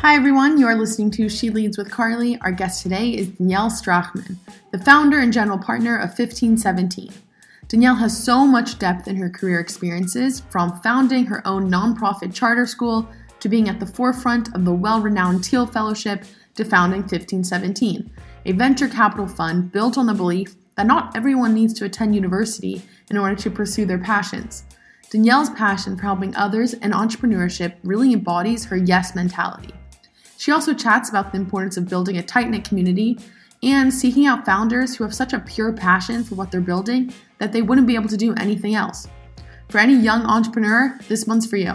[0.00, 0.58] Hi, everyone.
[0.58, 2.38] You are listening to She Leads with Carly.
[2.42, 4.36] Our guest today is Danielle Strachman,
[4.70, 7.10] the founder and general partner of 1517.
[7.66, 12.64] Danielle has so much depth in her career experiences, from founding her own nonprofit charter
[12.64, 13.08] school
[13.40, 16.22] to being at the forefront of the well renowned Thiel Fellowship
[16.54, 18.08] to founding 1517,
[18.46, 22.80] a venture capital fund built on the belief that not everyone needs to attend university
[23.10, 24.62] in order to pursue their passions.
[25.10, 29.74] Danielle's passion for helping others and entrepreneurship really embodies her yes mentality.
[30.38, 33.18] She also chats about the importance of building a tight knit community
[33.60, 37.52] and seeking out founders who have such a pure passion for what they're building that
[37.52, 39.08] they wouldn't be able to do anything else.
[39.68, 41.74] For any young entrepreneur, this one's for you.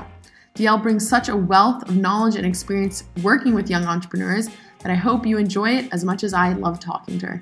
[0.55, 4.47] DL brings such a wealth of knowledge and experience working with young entrepreneurs
[4.79, 7.41] that I hope you enjoy it as much as I love talking to her.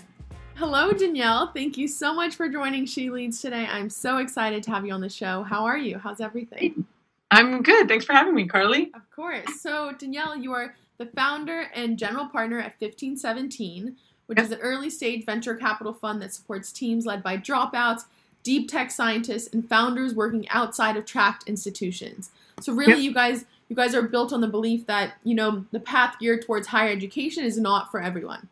[0.55, 1.51] Hello, Danielle.
[1.53, 3.67] Thank you so much for joining She Leads today.
[3.69, 5.43] I'm so excited to have you on the show.
[5.43, 5.99] How are you?
[5.99, 6.83] How's everything?
[7.29, 7.87] I'm good.
[7.87, 8.89] Thanks for having me, Carly.
[8.95, 9.61] Of course.
[9.61, 13.95] So, Danielle, you are the founder and general partner at 1517,
[14.27, 18.03] which is an early stage venture capital fund that supports teams led by dropouts,
[18.43, 22.29] deep tech scientists, and founders working outside of tracked institutions.
[22.59, 23.01] So really, yep.
[23.01, 26.45] you guys you guys are built on the belief that you know the path geared
[26.45, 28.47] towards higher education is not for everyone.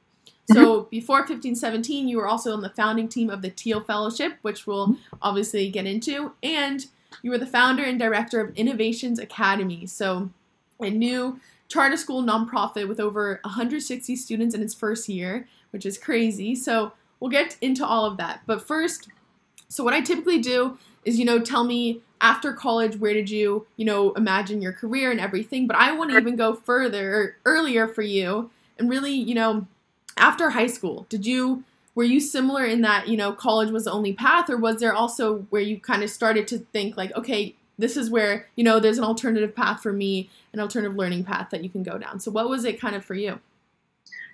[0.51, 0.89] So mm-hmm.
[0.89, 4.87] before 1517, you were also on the founding team of the Thiel Fellowship, which we'll
[4.87, 5.15] mm-hmm.
[5.21, 6.87] obviously get into, and
[7.21, 9.85] you were the founder and director of Innovations Academy.
[9.85, 10.31] So
[10.79, 11.39] a new
[11.69, 16.55] charter school nonprofit with over 160 students in its first year, which is crazy.
[16.55, 18.41] So we'll get into all of that.
[18.45, 19.07] But first,
[19.69, 23.65] so what I typically do is, you know, tell me after college, where did you,
[23.77, 25.67] you know, imagine your career and everything.
[25.67, 29.67] But I want to even go further, earlier for you, and really, you know,
[30.17, 31.63] after high school, did you
[31.95, 34.93] were you similar in that you know college was the only path or was there
[34.93, 38.79] also where you kind of started to think like okay this is where you know
[38.79, 42.19] there's an alternative path for me an alternative learning path that you can go down.
[42.19, 43.39] So what was it kind of for you?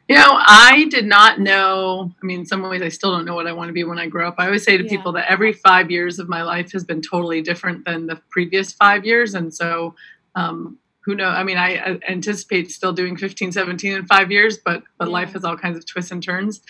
[0.07, 3.33] You know i did not know i mean in some ways i still don't know
[3.33, 4.35] what i want to be when i grow up.
[4.37, 4.89] I always say to yeah.
[4.89, 8.71] people that every five years of my life has been totally different than the previous
[8.71, 9.33] five years.
[9.33, 9.95] And so
[10.35, 14.83] um, who know i mean i anticipate still doing 15 17 in five years but
[14.97, 15.13] but yeah.
[15.13, 16.61] life has all kinds of twists and turns.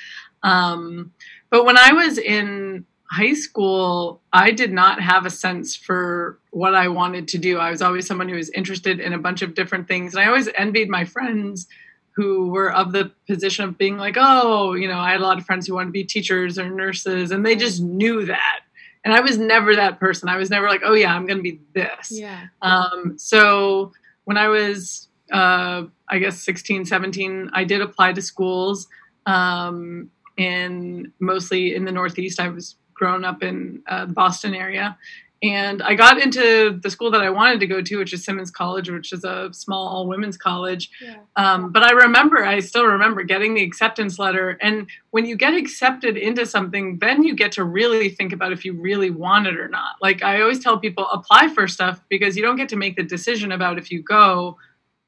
[0.44, 1.12] Um,
[1.50, 6.74] but when i was in high school, I did not have a sense for what
[6.74, 7.60] I wanted to do.
[7.60, 10.14] I was always someone who was interested in a bunch of different things.
[10.14, 11.68] And I always envied my friends
[12.16, 15.38] who were of the position of being like, oh, you know, I had a lot
[15.38, 18.62] of friends who wanted to be teachers or nurses, and they just knew that.
[19.04, 20.30] And I was never that person.
[20.30, 22.10] I was never like, oh, yeah, I'm going to be this.
[22.12, 22.48] Yeah.
[22.62, 23.92] Um, so
[24.24, 28.88] when I was, uh, I guess, 16, 17, I did apply to schools.
[29.28, 32.40] Um, in mostly in the Northeast.
[32.40, 34.98] I was grown up in uh, the Boston area.
[35.44, 38.50] And I got into the school that I wanted to go to, which is Simmons
[38.50, 40.90] College, which is a small all women's college.
[41.02, 41.18] Yeah.
[41.36, 44.58] Um, but I remember, I still remember getting the acceptance letter.
[44.62, 48.66] And when you get accepted into something, then you get to really think about if
[48.66, 49.98] you really want it or not.
[50.02, 53.04] Like I always tell people, apply for stuff because you don't get to make the
[53.04, 54.58] decision about if you go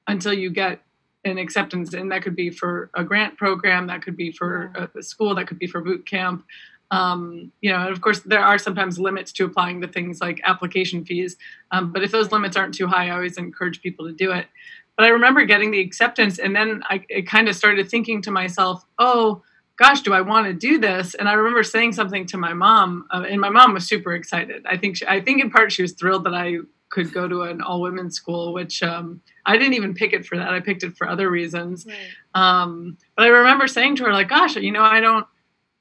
[0.07, 0.81] until you get
[1.23, 1.93] an acceptance.
[1.93, 5.33] And that could be for a grant program, that could be for a, a school,
[5.35, 6.45] that could be for boot camp
[6.91, 10.41] um, you know, and of course, there are sometimes limits to applying to things like
[10.45, 11.35] application fees.
[11.71, 14.47] Um, but if those limits aren't too high, I always encourage people to do it.
[14.95, 18.83] But I remember getting the acceptance, and then I kind of started thinking to myself,
[18.97, 19.43] oh,
[19.75, 21.13] gosh, do I want to do this?
[21.13, 24.65] And I remember saying something to my mom, uh, and my mom was super excited.
[24.65, 26.57] I think she, I think in part she was thrilled that I
[26.89, 30.37] could go to an all women's school, which um, I didn't even pick it for
[30.37, 30.49] that.
[30.49, 31.85] I picked it for other reasons.
[31.85, 31.97] Right.
[32.33, 35.27] Um, but I remember saying to her, like, gosh, you know, I don't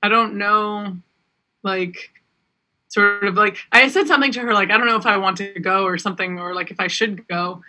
[0.07, 0.97] I don't know,
[1.65, 2.13] like,
[2.87, 5.37] sort of like, I said something to her, like, I don't know if I want
[5.39, 7.61] to go or something, or like if I should go.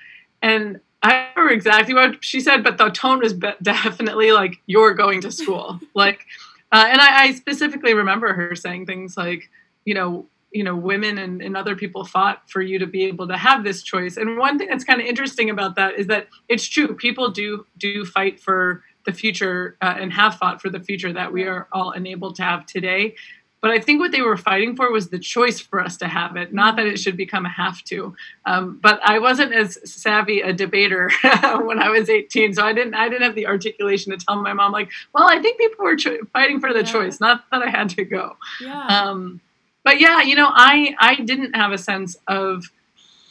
[0.43, 3.33] And I remember exactly what she said, but the tone was
[3.63, 5.79] definitely like, you're going to school.
[5.95, 6.27] like,
[6.71, 9.49] uh, and I, I specifically remember her saying things like,
[9.83, 13.27] you know, you know women and, and, other people fought for you to be able
[13.27, 16.29] to have this choice and one thing that's kind of interesting about that is that
[16.47, 20.80] it's true people do do fight for the future uh, and have fought for the
[20.80, 23.15] future that we are all enabled to have today.
[23.59, 26.36] But I think what they were fighting for was the choice for us to have
[26.36, 28.15] it, not that it should become a have to.
[28.45, 32.94] Um, but I wasn't as savvy a debater when I was 18, so I didn't
[32.94, 35.95] I didn't have the articulation to tell my mom like, well, I think people were
[35.95, 36.92] cho- fighting for the yeah.
[36.92, 38.38] choice, not that I had to go.
[38.62, 38.86] Yeah.
[38.86, 39.42] Um,
[39.83, 42.69] but yeah, you know, I I didn't have a sense of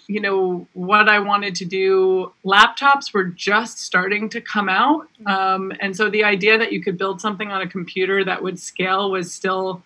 [0.08, 2.32] you know what I wanted to do.
[2.44, 5.26] Laptops were just starting to come out, mm-hmm.
[5.26, 8.58] um, and so the idea that you could build something on a computer that would
[8.58, 9.82] scale was still,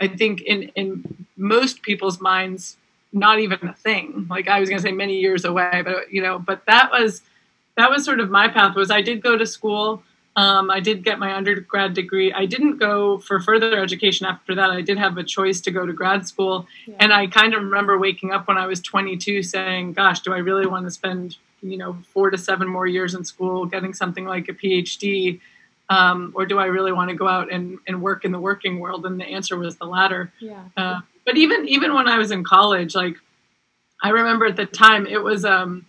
[0.00, 2.76] I think, in in most people's minds,
[3.12, 4.26] not even a thing.
[4.30, 7.22] Like I was going to say many years away, but you know, but that was
[7.76, 8.76] that was sort of my path.
[8.76, 10.02] Was I did go to school.
[10.36, 12.30] Um, I did get my undergrad degree.
[12.30, 14.70] I didn't go for further education after that.
[14.70, 16.96] I did have a choice to go to grad school, yeah.
[17.00, 20.38] and I kind of remember waking up when I was 22, saying, "Gosh, do I
[20.38, 24.26] really want to spend you know four to seven more years in school getting something
[24.26, 25.40] like a PhD?"
[25.88, 28.80] Um, or do I really want to go out and, and work in the working
[28.80, 29.06] world?
[29.06, 30.32] And the answer was the latter.
[30.40, 30.64] Yeah.
[30.76, 33.16] Uh, but even even when I was in college, like
[34.02, 35.86] I remember at the time it was um,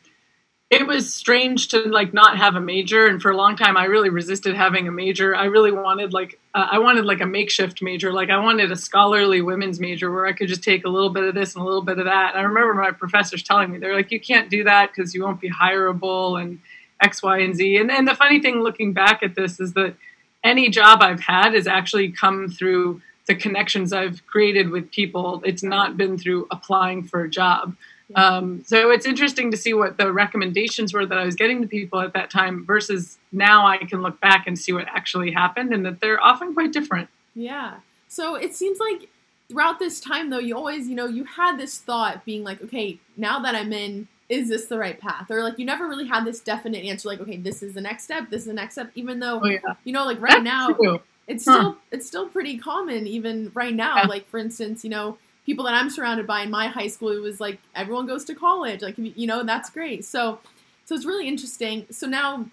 [0.70, 3.86] it was strange to like not have a major and for a long time i
[3.86, 5.34] really resisted having a major.
[5.36, 8.12] I really wanted like uh, i wanted like a makeshift major.
[8.12, 11.24] Like i wanted a scholarly women's major where i could just take a little bit
[11.24, 12.32] of this and a little bit of that.
[12.32, 15.24] And i remember my professors telling me they're like you can't do that because you
[15.24, 16.60] won't be hireable and
[17.02, 17.78] x y and z.
[17.78, 19.96] And, and the funny thing looking back at this is that
[20.44, 25.42] any job i've had has actually come through the connections i've created with people.
[25.46, 27.76] It's not been through applying for a job
[28.16, 31.68] um, so it's interesting to see what the recommendations were that I was getting to
[31.68, 35.74] people at that time versus now I can look back and see what actually happened
[35.74, 37.10] and that they're often quite different.
[37.36, 37.76] Yeah.
[38.08, 39.10] So it seems like
[39.50, 43.00] throughout this time though, you always, you know, you had this thought being like, okay,
[43.18, 45.30] now that I'm in, is this the right path?
[45.30, 48.04] Or like you never really had this definite answer like, okay, this is the next
[48.04, 49.60] step, this is the next step, even though oh, yeah.
[49.84, 51.02] you know, like right That's now true.
[51.28, 51.54] it's huh.
[51.54, 53.98] still it's still pretty common even right now.
[53.98, 54.08] Yeah.
[54.08, 55.18] Like for instance, you know,
[55.48, 58.36] people that I'm surrounded by in my high school, it was like everyone goes to
[58.36, 58.82] college.
[58.84, 60.06] Like, you know, that's great.
[60.06, 60.40] So,
[60.86, 61.88] so it's really interesting.
[61.90, 62.46] So now,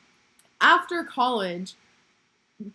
[0.60, 1.74] after college,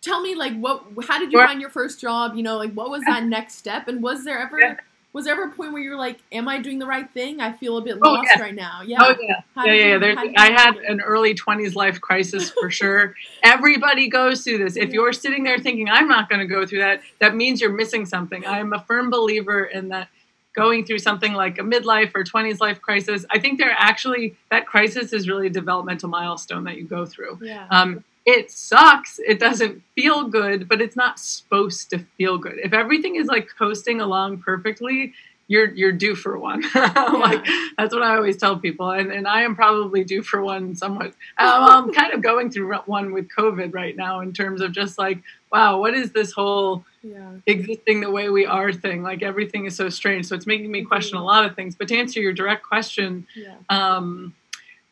[0.02, 2.36] tell me like what, how did you find your first job?
[2.36, 3.88] You know, like what was that next step?
[3.88, 4.78] And was there ever,
[5.12, 7.40] was there ever a point where you're like, am I doing the right thing?
[7.40, 8.42] I feel a bit oh, lost yeah.
[8.42, 8.82] right now.
[8.82, 8.98] Yeah.
[9.00, 9.40] Oh yeah.
[9.54, 10.22] How yeah, yeah.
[10.22, 13.14] You, I had an early 20s life crisis for sure.
[13.42, 14.76] Everybody goes through this.
[14.76, 17.72] If you're sitting there thinking, I'm not going to go through that, that means you're
[17.72, 18.46] missing something.
[18.46, 20.08] I'm a firm believer in that
[20.54, 24.66] going through something like a midlife or 20s life crisis, I think they're actually, that
[24.66, 27.38] crisis is really a developmental milestone that you go through.
[27.42, 27.66] Yeah.
[27.70, 29.18] Um, it sucks.
[29.18, 32.58] It doesn't feel good, but it's not supposed to feel good.
[32.62, 35.12] If everything is like coasting along perfectly,
[35.48, 36.62] you're you're due for one.
[36.74, 37.44] like
[37.76, 41.08] that's what I always tell people, and and I am probably due for one somewhat.
[41.38, 44.96] Um, I'm kind of going through one with COVID right now in terms of just
[44.96, 45.18] like,
[45.50, 47.32] wow, what is this whole yeah.
[47.46, 49.02] existing the way we are thing?
[49.02, 51.74] Like everything is so strange, so it's making me question a lot of things.
[51.74, 53.56] But to answer your direct question, yeah.
[53.68, 54.36] um,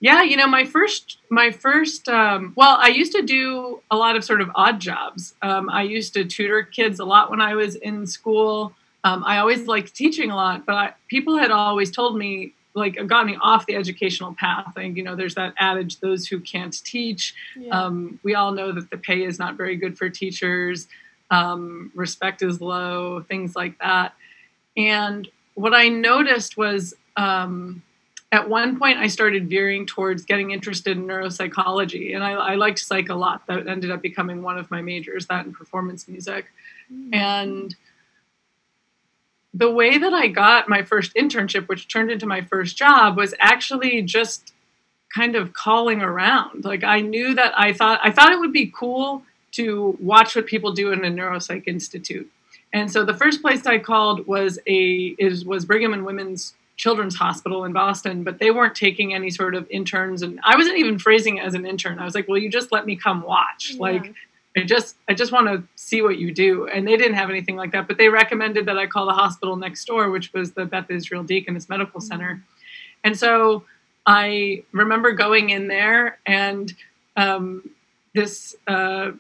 [0.01, 4.15] yeah, you know, my first, my first, um, well, I used to do a lot
[4.15, 5.35] of sort of odd jobs.
[5.43, 8.73] Um, I used to tutor kids a lot when I was in school.
[9.03, 13.05] Um, I always liked teaching a lot, but I, people had always told me, like,
[13.09, 14.77] got me off the educational path.
[14.77, 17.35] And, you know, there's that adage, those who can't teach.
[17.57, 17.71] Yeah.
[17.71, 20.87] Um, we all know that the pay is not very good for teachers,
[21.33, 24.15] um, respect is low, things like that.
[24.77, 27.83] And what I noticed was, um,
[28.31, 32.79] at one point I started veering towards getting interested in neuropsychology, and I, I, liked
[32.79, 33.47] psych a lot.
[33.47, 36.47] That ended up becoming one of my majors, that and performance music.
[36.93, 37.15] Mm-hmm.
[37.15, 37.77] And
[39.55, 43.35] the way that I got my first internship, which turned into my first job, was
[43.39, 44.53] actually just
[45.15, 46.65] kind of calling around.
[46.65, 49.23] Like I knew that I thought I thought it would be cool
[49.53, 52.31] to watch what people do in a neuropsych institute.
[52.75, 57.17] And so the first place I called was a is was Brigham and Women's Children's
[57.17, 60.23] Hospital in Boston, but they weren't taking any sort of interns.
[60.23, 61.99] And I wasn't even phrasing it as an intern.
[61.99, 63.73] I was like, well, you just let me come watch.
[63.73, 63.81] Yeah.
[63.81, 64.15] Like,
[64.57, 66.69] I just, I just want to see what you do.
[66.69, 69.57] And they didn't have anything like that, but they recommended that I call the hospital
[69.57, 72.07] next door, which was the Beth Israel Deaconess Medical mm-hmm.
[72.07, 72.43] Center.
[73.03, 73.65] And so
[74.07, 76.73] I remember going in there and
[77.17, 77.69] um,
[78.15, 79.11] this uh,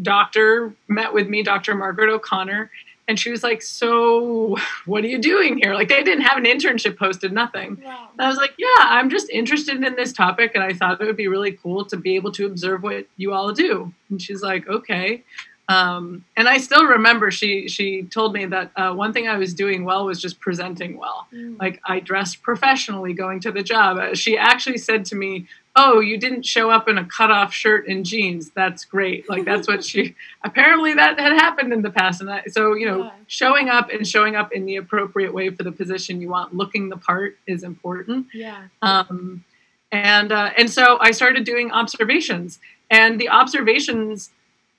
[0.00, 1.74] doctor met with me, Dr.
[1.74, 2.70] Margaret O'Connor,
[3.12, 5.74] and she was like, So, what are you doing here?
[5.74, 7.78] Like, they didn't have an internship posted, nothing.
[7.84, 8.08] Wow.
[8.18, 10.52] I was like, Yeah, I'm just interested in this topic.
[10.54, 13.34] And I thought it would be really cool to be able to observe what you
[13.34, 13.92] all do.
[14.08, 15.24] And she's like, Okay.
[15.68, 19.52] Um, and I still remember she she told me that uh, one thing I was
[19.52, 21.26] doing well was just presenting well.
[21.34, 21.60] Mm.
[21.60, 23.98] Like I dressed professionally going to the job.
[23.98, 27.86] Uh, she actually said to me, "Oh, you didn't show up in a cutoff shirt
[27.88, 28.50] and jeans.
[28.50, 30.14] That's great." Like that's what she
[30.44, 32.20] apparently that had happened in the past.
[32.20, 33.10] And I, so you know, yeah.
[33.26, 36.88] showing up and showing up in the appropriate way for the position you want, looking
[36.88, 38.26] the part is important.
[38.32, 38.64] Yeah.
[38.82, 39.44] Um,
[39.90, 42.58] and uh, and so I started doing observations,
[42.90, 44.30] and the observations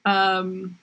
[0.06, 0.78] um,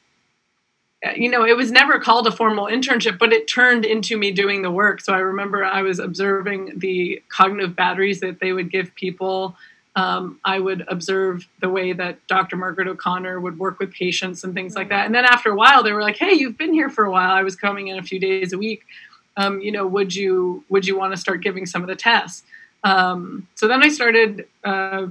[1.17, 4.62] you know, it was never called a formal internship, but it turned into me doing
[4.62, 5.00] the work.
[5.00, 9.57] So I remember I was observing the cognitive batteries that they would give people.
[9.97, 12.57] Um, I would observe the way that Dr.
[12.57, 15.07] Margaret O'Connor would work with patients and things like that.
[15.07, 17.33] And then after a while, they were like, "Hey, you've been here for a while."
[17.33, 18.85] I was coming in a few days a week.
[19.37, 22.45] Um, you know, would you would you want to start giving some of the tests?
[22.85, 25.09] Um, so then I started uh,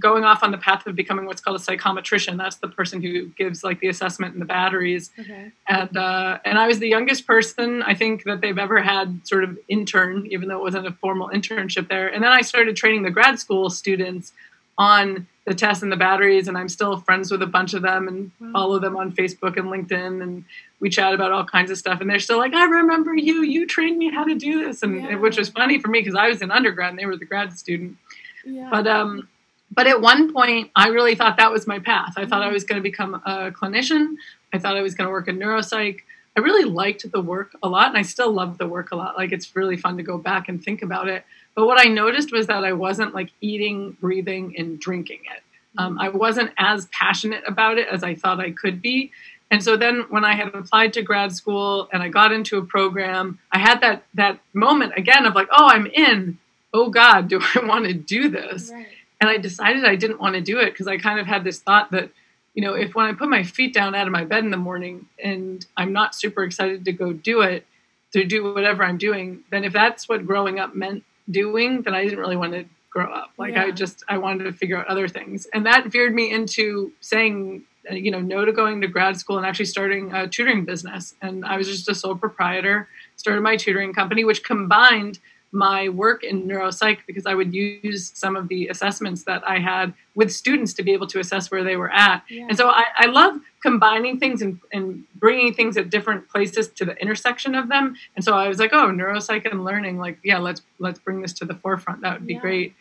[0.00, 2.36] going off on the path of becoming what's called a psychometrician.
[2.36, 5.10] That's the person who gives like the assessment and the batteries.
[5.18, 5.52] Okay.
[5.68, 9.44] And uh, and I was the youngest person I think that they've ever had sort
[9.44, 12.08] of intern, even though it wasn't a formal internship there.
[12.08, 14.32] And then I started training the grad school students
[14.78, 18.08] on the tests and the batteries, and I'm still friends with a bunch of them
[18.08, 18.50] and Wow.
[18.52, 20.44] follow them on Facebook and LinkedIn, and
[20.80, 22.00] we chat about all kinds of stuff.
[22.00, 23.42] And they're still like, "I remember you.
[23.42, 25.14] You trained me how to do this," and Yeah.
[25.14, 27.56] which was funny for me because I was an undergrad and they were the grad
[27.56, 27.96] student.
[28.44, 28.68] Yeah.
[28.70, 29.28] But um,
[29.70, 32.14] but at one point, I really thought that was my path.
[32.16, 34.14] I thought I was going to become a clinician.
[34.52, 36.00] I thought I was going to work in neuropsych.
[36.36, 39.16] I really liked the work a lot, and I still love the work a lot.
[39.16, 41.24] Like it's really fun to go back and think about it.
[41.54, 45.42] But what I noticed was that I wasn't like eating, breathing, and drinking it.
[45.78, 49.12] Um, I wasn't as passionate about it as I thought I could be.
[49.50, 52.64] And so then when I had applied to grad school and I got into a
[52.64, 56.38] program, I had that that moment again of like, oh, I'm in.
[56.74, 58.70] Oh God, do I want to do this?
[58.72, 58.86] right.
[59.20, 61.58] And I decided I didn't want to do it because I kind of had this
[61.60, 62.10] thought that,
[62.54, 64.56] you know, if when I put my feet down out of my bed in the
[64.56, 67.66] morning and I'm not super excited to go do it,
[68.12, 72.04] to do whatever I'm doing, then if that's what growing up meant doing, then I
[72.04, 73.30] didn't really want to grow up.
[73.36, 76.92] Like I just I wanted to figure out other things, and that veered me into
[77.00, 80.64] saying, uh, you know, no to going to grad school and actually starting a tutoring
[80.64, 81.14] business.
[81.20, 85.18] And I was just a sole proprietor, started my tutoring company, which combined
[85.52, 89.94] my work in neuropsych because I would use some of the assessments that I had
[90.14, 92.22] with students to be able to assess where they were at.
[92.28, 92.46] Yeah.
[92.48, 96.84] And so I, I love combining things and, and bringing things at different places to
[96.84, 97.96] the intersection of them.
[98.16, 101.32] And so I was like, oh, neuropsych and learning, like, yeah, let's let's bring this
[101.34, 102.02] to the forefront.
[102.02, 102.40] That would be Yeah.
[102.40, 102.74] great.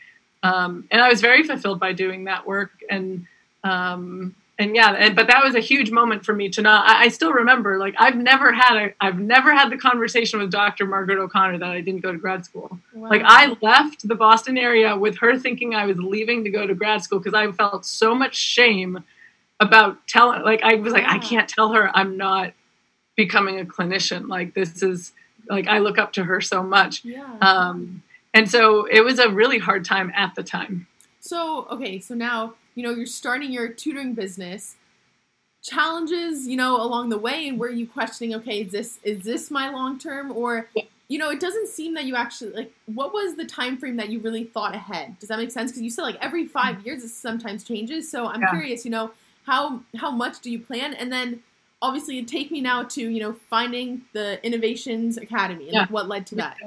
[0.44, 2.72] Um, and I was very fulfilled by doing that work.
[2.90, 3.26] And
[3.64, 6.90] um, and yeah, and, but that was a huge moment for me to not.
[6.90, 10.52] I, I still remember, like, I've never had a, I've never had the conversation with
[10.52, 10.86] Dr.
[10.86, 12.80] Margaret O'Connor that I didn't go to grad school.
[12.94, 13.10] Wow.
[13.10, 16.74] Like I left the Boston area with her thinking I was leaving to go to
[16.74, 19.04] grad school because I felt so much shame
[19.60, 20.42] about telling.
[20.44, 22.54] Like I was like, I can't tell her I'm not
[23.16, 24.30] becoming a clinician.
[24.30, 25.12] Like this is
[25.50, 27.04] like I look up to her so much.
[27.04, 27.26] Yeah.
[27.42, 30.88] Um, and so it was a really hard time at the time.
[31.22, 34.76] So, okay, so now, you know, you're starting your tutoring business.
[35.64, 39.50] Challenges, you know, along the way and were you questioning, okay, is this is this
[39.50, 40.84] my long term or Yeah.
[41.08, 44.10] you know, it doesn't seem that you actually like what was the time frame that
[44.10, 45.18] you really thought ahead?
[45.20, 45.72] Does that make sense?
[45.72, 46.86] Because you said like every 5 mm-hmm.
[46.86, 48.12] years it sometimes changes.
[48.12, 48.52] So, I'm Yeah.
[48.52, 49.12] curious, you know,
[49.48, 51.42] how how much do you plan and then
[51.82, 56.28] obviously take me now to, you know, finding the Innovations Academy and like what led
[56.28, 56.58] to that.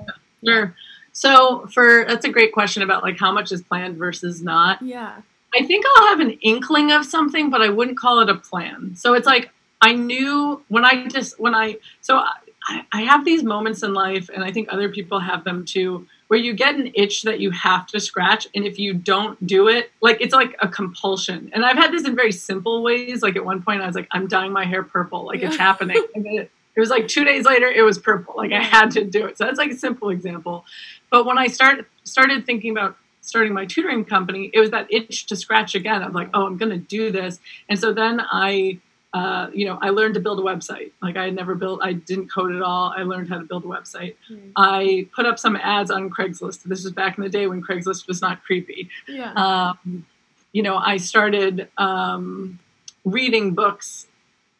[0.44, 0.74] Sure.
[1.12, 4.80] So for that's a great question about like how much is planned versus not.
[4.82, 5.22] Yeah.
[5.54, 8.94] I think I'll have an inkling of something, but I wouldn't call it a plan.
[8.96, 9.50] So it's like
[9.80, 12.22] I knew when I just when I so
[12.68, 16.06] I, I have these moments in life, and I think other people have them too,
[16.28, 19.68] where you get an itch that you have to scratch, and if you don't do
[19.68, 21.50] it, like it's like a compulsion.
[21.54, 23.22] And I've had this in very simple ways.
[23.22, 26.04] Like at one point, I was like, I'm dyeing my hair purple, like it's happening.
[26.14, 28.34] And then it, it was like two days later, it was purple.
[28.36, 29.38] Like I had to do it.
[29.38, 30.64] So that's like a simple example.
[31.10, 32.96] But when I start started thinking about
[33.28, 36.56] starting my tutoring company, it was that itch to scratch again I'm like, oh, I'm
[36.56, 37.38] going to do this.
[37.68, 38.78] And so then I,
[39.12, 40.92] uh, you know, I learned to build a website.
[41.02, 42.94] Like I had never built, I didn't code at all.
[42.96, 44.16] I learned how to build a website.
[44.30, 44.52] Mm.
[44.56, 46.62] I put up some ads on Craigslist.
[46.62, 48.88] This was back in the day when Craigslist was not creepy.
[49.06, 49.32] Yeah.
[49.34, 50.06] Um,
[50.52, 52.58] you know, I started um,
[53.04, 54.06] reading books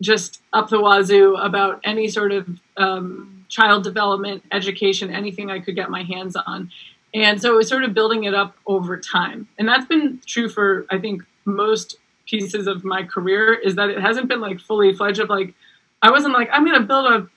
[0.00, 2.46] just up the wazoo about any sort of
[2.76, 6.70] um, child development, education, anything I could get my hands on.
[7.14, 9.48] And so it was sort of building it up over time.
[9.58, 11.96] And that's been true for, I think, most
[12.26, 15.54] pieces of my career is that it hasn't been like fully fledged of like,
[16.02, 17.28] I wasn't like, I'm going to build a,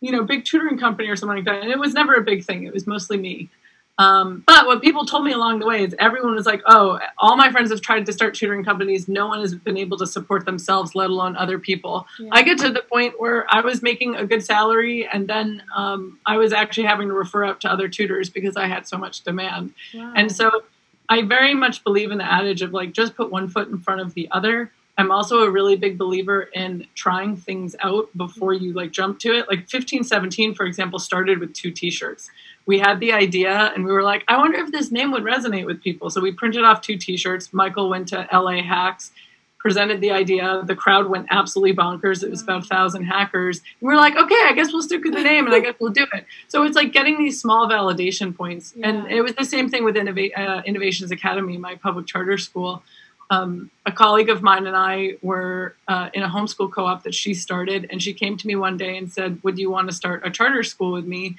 [0.00, 1.62] you know, big tutoring company or something like that.
[1.62, 2.64] And it was never a big thing.
[2.64, 3.48] It was mostly me.
[3.96, 7.36] Um, but what people told me along the way is everyone was like, oh, all
[7.36, 9.06] my friends have tried to start tutoring companies.
[9.06, 12.06] No one has been able to support themselves, let alone other people.
[12.18, 12.30] Yeah.
[12.32, 16.18] I get to the point where I was making a good salary and then um,
[16.26, 19.22] I was actually having to refer out to other tutors because I had so much
[19.22, 19.74] demand.
[19.94, 20.12] Wow.
[20.16, 20.64] And so
[21.08, 24.00] I very much believe in the adage of like just put one foot in front
[24.00, 24.72] of the other.
[24.96, 29.30] I'm also a really big believer in trying things out before you like jump to
[29.30, 29.48] it.
[29.48, 32.30] Like 1517, for example, started with two t-shirts.
[32.66, 35.66] We had the idea and we were like, I wonder if this name would resonate
[35.66, 36.10] with people.
[36.10, 37.52] So we printed off two t-shirts.
[37.52, 39.10] Michael went to LA Hacks,
[39.58, 40.62] presented the idea.
[40.64, 42.22] The crowd went absolutely bonkers.
[42.22, 43.58] It was about a thousand hackers.
[43.58, 45.74] And we were like, okay, I guess we'll stick with the name and I guess
[45.80, 46.24] we'll do it.
[46.48, 48.74] So it's like getting these small validation points.
[48.80, 52.84] And it was the same thing with Innova- uh, Innovations Academy, my public charter school.
[53.30, 57.34] Um, a colleague of mine and I were uh, in a homeschool co-op that she
[57.34, 60.26] started, and she came to me one day and said, "Would you want to start
[60.26, 61.36] a charter school with me?"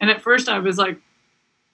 [0.00, 0.98] And at first, I was like,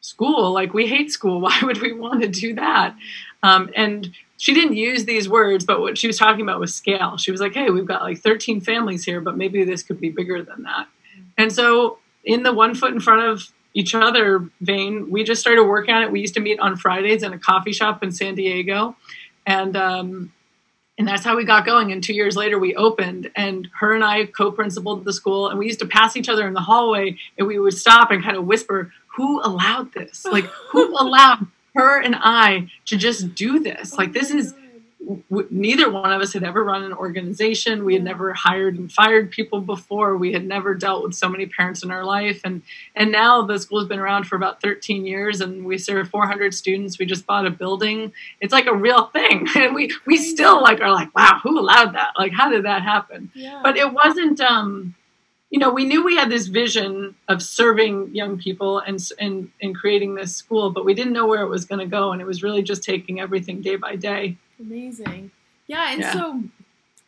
[0.01, 0.53] "School?
[0.53, 1.41] Like we hate school.
[1.47, 2.95] Why would we want to do that?"
[3.43, 7.17] Um, and she didn't use these words, but what she was talking about was scale.
[7.17, 10.11] She was like, hey, we've got like 13 families here, but maybe this could be
[10.11, 10.87] bigger than that.
[11.39, 15.65] And so, in the one foot in front of each other vein, we just started
[15.65, 16.11] working on it.
[16.11, 18.97] We used to meet on Fridays in a coffee shop in San Diego.
[19.47, 20.33] And, um,
[20.97, 21.91] and that's how we got going.
[21.93, 25.49] And two years later, we opened, and her and I co-principaled the school.
[25.49, 28.23] And we used to pass each other in the hallway, and we would stop and
[28.23, 30.25] kind of whisper, "Who allowed this?
[30.25, 33.97] Like, who allowed her and I to just do this.
[33.97, 34.55] Like this is
[35.31, 37.85] w- neither one of us had ever run an organization.
[37.85, 40.17] We had never hired and fired people before.
[40.17, 42.63] We had never dealt with so many parents in our life, and
[42.95, 46.55] and now the school has been around for about 13 years, and we serve 400
[46.55, 46.99] students.
[46.99, 48.13] We just bought a building.
[48.41, 51.95] It's like a real thing, and we we still like are like, wow, who allowed
[51.95, 52.13] that?
[52.19, 53.31] Like, how did that happen?
[53.35, 53.61] Yeah.
[53.63, 54.41] But it wasn't.
[54.41, 54.95] um
[55.51, 59.77] you know, we knew we had this vision of serving young people and and and
[59.77, 62.27] creating this school, but we didn't know where it was going to go, and it
[62.27, 64.37] was really just taking everything day by day.
[64.61, 65.31] Amazing,
[65.67, 65.93] yeah.
[65.93, 66.13] And Yeah.
[66.13, 66.43] so,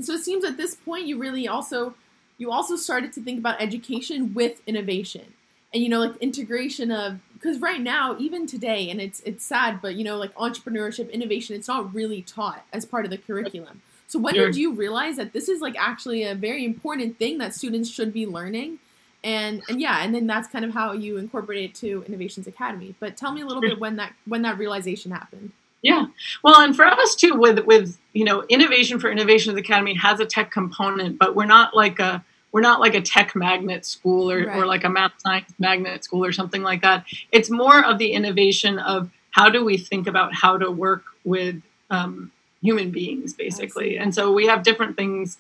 [0.00, 1.94] so it seems at this point you really also
[2.38, 5.32] you also started to think about education with innovation,
[5.72, 9.80] and you know, like integration of because right now, even today, and it's it's sad,
[9.80, 13.82] but you know, like entrepreneurship, innovation, it's not really taught as part of the curriculum.
[14.08, 14.46] So when Sure.
[14.46, 18.12] did you realize that this is like actually a very important thing that students should
[18.12, 18.78] be learning?
[19.24, 22.94] And and yeah, and then that's kind of how you incorporate it to Innovations Academy.
[23.00, 25.52] But tell me a little bit when that when that realization happened.
[25.86, 26.06] Yeah.
[26.42, 30.26] Well, and for us too, with with you know, innovation for Innovations Academy has a
[30.26, 34.46] tech component, but we're not like a we're not like a tech magnet school or,
[34.46, 34.56] Right.
[34.56, 37.04] or like a math science magnet school or something like that.
[37.30, 41.60] It's more of the innovation of how do we think about how to work with
[41.90, 43.98] um, human beings, basically.
[43.98, 45.36] And so we have different things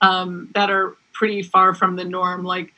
[0.00, 2.44] um, that are pretty far from the norm.
[2.44, 2.72] Like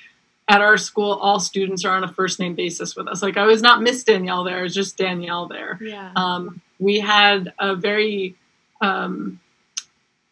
[0.49, 3.23] at our school, all students are on a first name basis with us.
[3.23, 5.79] Like I was not Miss Danielle there, it was just Danielle there.
[5.83, 6.13] Yeah.
[6.17, 8.35] Um, we had a very,
[8.81, 9.39] um,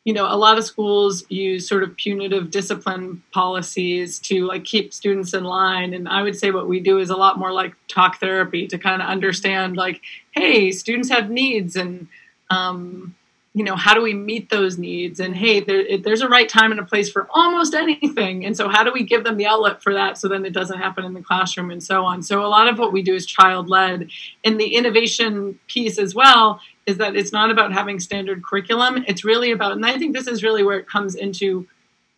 [0.04, 4.92] you know, a lot of schools use sort of punitive discipline policies to like keep
[4.92, 5.94] students in line.
[5.94, 8.78] And I would say what we do is a lot more like talk therapy to
[8.78, 10.00] kind of understand like,
[10.32, 12.08] hey, students have needs and,
[12.50, 13.14] um,
[13.52, 15.18] you know, how do we meet those needs?
[15.18, 18.44] And hey, there, there's a right time and a place for almost anything.
[18.44, 20.78] And so, how do we give them the outlet for that so then it doesn't
[20.78, 22.22] happen in the classroom and so on?
[22.22, 24.10] So, a lot of what we do is child led.
[24.44, 29.04] And the innovation piece as well is that it's not about having standard curriculum.
[29.08, 31.66] It's really about, and I think this is really where it comes into,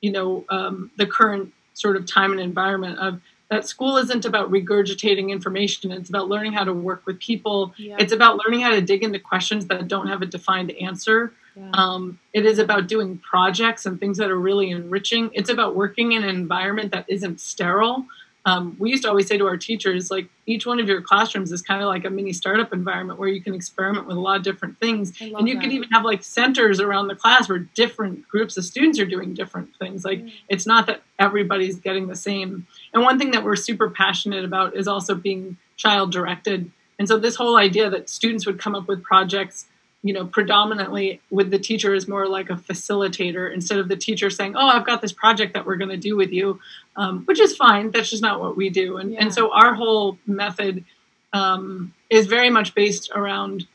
[0.03, 3.21] you know, um, the current sort of time and environment of
[3.53, 5.93] that school isn't about regurgitating information.
[5.93, 7.75] It's about learning how to work with people.
[7.77, 7.97] Yeah.
[7.99, 11.35] It's about learning how to dig into questions that don't have a defined answer.
[11.55, 11.71] Yeah.
[11.75, 15.31] Um, it is about doing projects and things that are really enriching.
[15.35, 18.07] It's about working in an environment that isn't sterile.
[18.45, 21.53] Um, we used to always say to our teachers, like each one of your classrooms
[21.53, 24.37] is kind of like a mini startup environment where you can experiment with a lot
[24.37, 25.13] of different things.
[25.21, 25.63] And you that.
[25.63, 29.33] could even have like centers around the class where different groups of students are doing
[29.33, 30.05] different things.
[30.05, 30.33] Like Mm.
[30.49, 32.67] it's not that everybody's getting the same.
[32.93, 36.71] And one thing that we're super passionate about is also being child directed.
[36.99, 39.67] And so this whole idea that students would come up with projects,
[40.03, 44.31] you know, predominantly with the teacher as more like a facilitator instead of the teacher
[44.31, 46.61] saying, "Oh, I've got this project that we're going to do with you,"
[46.97, 47.91] um, which is fine.
[47.91, 48.99] That's just not what we do.
[48.99, 49.21] And Yeah.
[49.23, 50.85] and so our whole method
[51.33, 53.67] um, is very much based around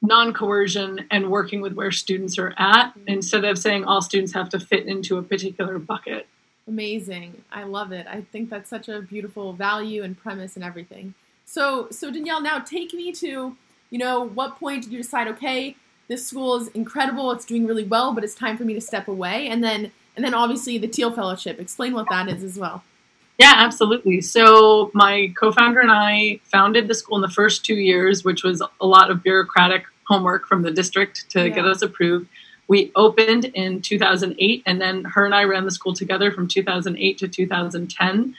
[0.00, 4.58] non-coercion and working with where students are at instead of saying all students have to
[4.58, 6.26] fit into a particular bucket.
[6.68, 7.42] Amazing.
[7.52, 8.06] I love it.
[8.06, 11.14] I think that's such a beautiful value and premise and everything.
[11.44, 13.56] So, so Danielle, now take me to,
[13.90, 15.76] you know, what point did you decide, okay,
[16.08, 19.08] this school is incredible, it's doing really well, but it's time for me to step
[19.08, 21.58] away, and then, and then obviously the Thiel Fellowship.
[21.58, 22.84] Explain what that is as well.
[23.38, 24.20] Yeah, absolutely.
[24.20, 28.62] So my co-founder and I founded the school in the first two years, which was
[28.80, 31.54] a lot of bureaucratic homework from the district to Yeah.
[31.54, 32.28] get us approved.
[32.68, 37.18] We opened in 2008, and then her and I ran the school together from 2008
[37.18, 38.34] to 2010.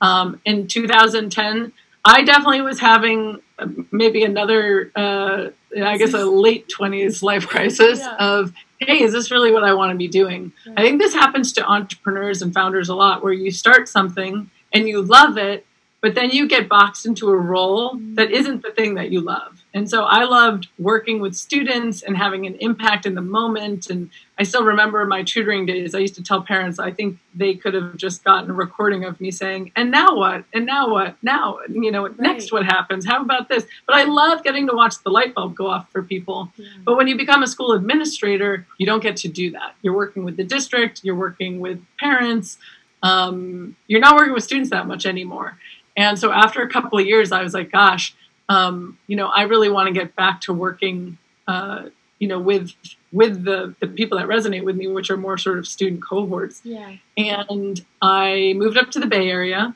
[0.00, 1.72] Um, in 2010,
[2.04, 5.48] I definitely was having uh, maybe another, uh,
[5.82, 8.14] I guess, a late 20s life crisis Yeah.
[8.18, 10.52] of, hey, is this really what I want to be doing?
[10.76, 14.88] I think this happens to entrepreneurs and founders a lot where you start something and
[14.88, 15.66] you love it,
[16.00, 19.57] but then you get boxed into a role that isn't the thing that you love.
[19.74, 23.90] And so I loved working with students and having an impact in the moment.
[23.90, 25.94] And I still remember my tutoring days.
[25.94, 29.20] I used to tell parents, I think they could have just gotten a recording of
[29.20, 30.44] me saying, and now what?
[30.54, 31.16] And now what?
[31.22, 33.04] Now, you know, next what happens?
[33.06, 33.66] How about this?
[33.86, 36.50] But I love getting to watch the light bulb go off for people.
[36.56, 36.66] Yeah.
[36.84, 39.74] But when you become a school administrator, you don't get to do that.
[39.82, 42.56] You're working with the district, you're working with parents,
[43.02, 45.58] um, you're not working with students that much anymore.
[45.96, 48.14] And so after a couple of years, I was like, gosh,
[48.48, 52.72] um, you know, I really want to get back to working uh, you know, with
[53.12, 56.60] with the the people that resonate with me, which are more sort of student cohorts.
[56.64, 56.96] Yeah.
[57.16, 59.74] And I moved up to the Bay Area,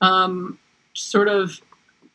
[0.00, 0.58] um,
[0.94, 1.60] sort of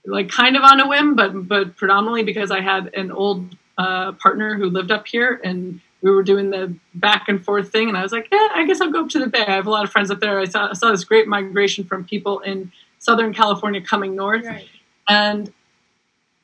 [0.05, 4.13] like kind of on a whim, but but predominantly because I had an old uh,
[4.13, 7.89] partner who lived up here, and we were doing the back and forth thing.
[7.89, 9.43] And I was like, yeah, I guess I'll go up to the Bay.
[9.45, 10.39] I have a lot of friends up there.
[10.39, 14.67] I saw, I saw this great migration from people in Southern California coming north, Right.
[15.09, 15.51] and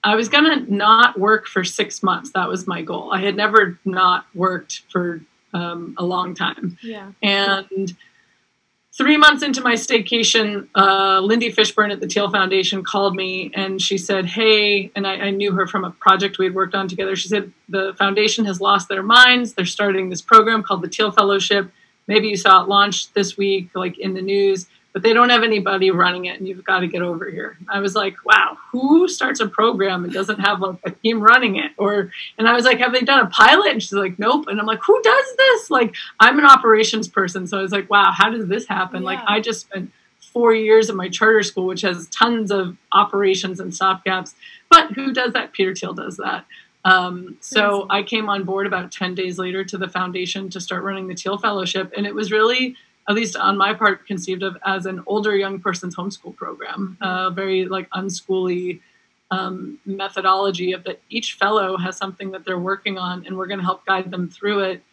[0.04, 2.32] I was gonna not work for six months.
[2.32, 3.12] That was my goal.
[3.14, 5.22] I had never not worked for
[5.54, 6.78] um, a long time.
[6.82, 7.12] Yeah.
[7.22, 7.96] And
[8.94, 13.82] three months into my staycation, uh, Lindy Fishburne at the Thiel Foundation called me and
[13.82, 16.88] she said, Hey, and I, I knew her from a project we had worked on
[16.88, 17.16] together.
[17.16, 19.54] She said, The foundation has lost their minds.
[19.54, 21.72] They're starting this program called the Thiel Fellowship.
[22.08, 25.44] Maybe you saw it launched this week, like in the news, but they don't have
[25.44, 27.58] anybody running it and you've got to get over here.
[27.70, 31.56] I was like, wow, who starts a program and doesn't have like a team running
[31.56, 31.72] it?
[31.78, 33.72] Or, and I was like, have they done a pilot?
[33.72, 34.48] And she's like, nope.
[34.48, 35.72] And I'm like, who does this?
[35.72, 37.48] Like, I'm an operations person.
[37.48, 39.04] So I was like, wow, how does this happen?
[39.04, 43.60] Like, I just spent four years in my charter school, which has tons of operations
[43.60, 44.34] and stopgaps.
[44.70, 45.54] But who does that?
[45.54, 46.46] Peter Thiel does that.
[46.84, 50.84] Um, so I came on board about 10 days later to the foundation to start
[50.84, 51.94] running the Thiel Fellowship.
[51.96, 52.76] And it was really,
[53.12, 57.30] at least on my part, conceived of as an older young person's homeschool program, a
[57.30, 58.80] very like unschooly
[59.32, 63.60] um, methodology of that each fellow has something that they're working on and we're going
[63.60, 64.84] to help guide them through it.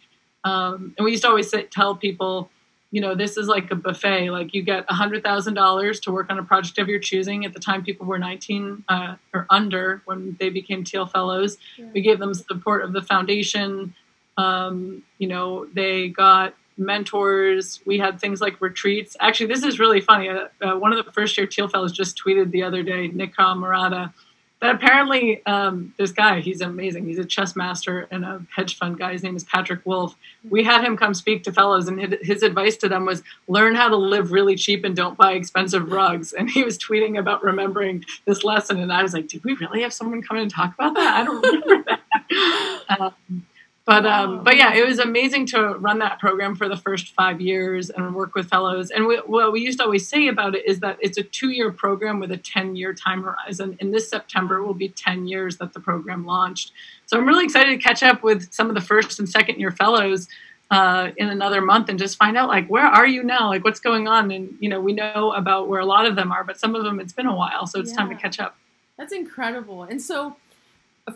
[0.43, 2.49] Um, and we used to always say, tell people,
[2.91, 4.31] you know, this is like a buffet.
[4.31, 7.45] Like you get $100,000 to work on a project of your choosing.
[7.45, 11.57] At the time, people were 19 uh, or under when they became Thiel Fellows.
[11.77, 11.85] Yeah.
[11.93, 13.93] We gave them support of the foundation.
[14.37, 17.81] Um, you know, they got mentors.
[17.85, 19.15] We had things like retreats.
[19.19, 20.29] Actually, this is really funny.
[20.29, 23.33] Uh, uh, one of the first year Thiel Fellows just tweeted the other day, Nick
[23.37, 24.13] Murata,
[24.61, 27.05] that apparently um, this guy, he's amazing.
[27.05, 29.13] He's a chess master and a hedge fund guy.
[29.13, 30.15] His name is Patrick Wolff.
[30.49, 33.87] We had him come speak to fellows, and his, advice to them was learn how
[33.87, 36.33] to live really cheap and don't buy expensive rugs.
[36.33, 39.81] And he was tweeting about remembering this lesson, and I was like, did we really
[39.81, 41.21] have someone come in and talk about that?
[41.21, 41.99] I don't remember that.
[42.89, 43.45] Um,
[43.89, 47.41] but um, but yeah, it was amazing to run that program for the first five
[47.41, 48.91] years and work with fellows.
[48.91, 51.71] And we, what we used to always say about it is that it's a two-year
[51.71, 53.75] program with a ten-year time horizon.
[53.79, 56.71] And this September will be ten years that the program launched.
[57.07, 60.27] So I'm really excited to catch up with some of the first and second-year fellows
[60.69, 63.79] uh, in another month and just find out like where are you now, like what's
[63.79, 64.29] going on.
[64.29, 66.83] And you know we know about where a lot of them are, but some of
[66.83, 68.55] them it's been a while, so it's time to catch up.
[68.99, 69.83] That's incredible.
[69.83, 70.35] And so,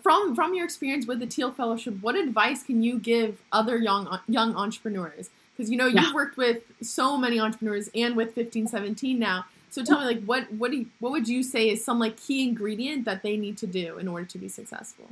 [0.01, 4.19] from from your experience with the Thiel Fellowship, what advice can you give other young
[4.27, 5.29] young entrepreneurs?
[5.55, 9.45] Because you know you've worked with so many entrepreneurs and with fifteen seventeen now.
[9.69, 12.17] So tell me, like, what what do you, what would you say is some like
[12.17, 15.09] key ingredient that they need to do in order to be successful?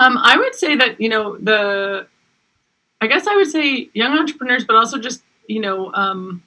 [0.00, 2.06] Um, I would say that you know the,
[3.00, 6.42] I guess I would say young entrepreneurs, but also just you know, um,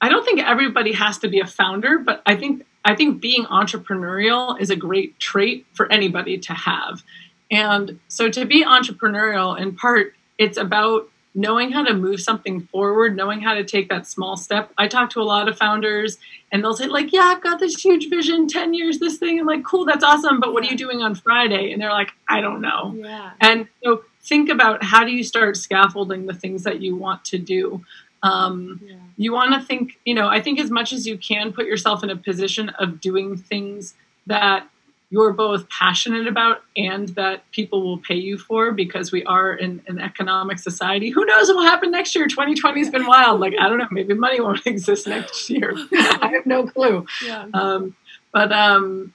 [0.00, 3.44] I don't think everybody has to be a founder, but I think I think being
[3.44, 7.02] entrepreneurial is a great trait for anybody to have,
[7.50, 13.16] and so to be entrepreneurial, in part, it's about knowing how to move something forward,
[13.16, 14.72] knowing how to take that small step.
[14.78, 16.16] I talk to a lot of founders
[16.52, 19.46] and they'll say like, "Yeah, I've got this huge vision, 10 years this thing." And
[19.46, 22.40] like, "Cool, that's awesome, but what are you doing on Friday?" And they're like, "I
[22.40, 26.80] don't know." Yeah, And so think about how do you start scaffolding the things that
[26.80, 27.84] you want to do.
[28.24, 31.52] Um, yeah, you want to think, you know, I think as much as you can
[31.52, 33.94] put yourself in a position of doing things
[34.26, 34.68] that
[35.10, 39.80] you're both passionate about and that people will pay you for because we are in
[39.86, 41.10] an economic society.
[41.10, 42.26] Who knows what will happen next year?
[42.26, 43.38] 2020 has been wild.
[43.38, 45.72] Like, I don't know, maybe money won't exist next year.
[45.92, 47.06] I have no clue.
[47.24, 47.94] yeah, Um,
[48.32, 49.12] but um,